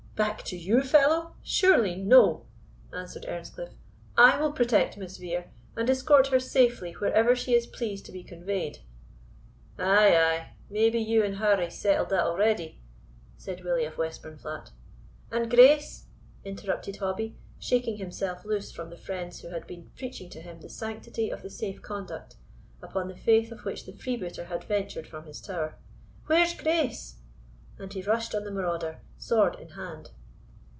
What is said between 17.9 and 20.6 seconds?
himself loose from the friends who had been preaching to him